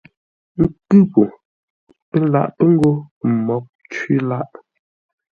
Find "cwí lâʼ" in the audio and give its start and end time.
3.91-4.47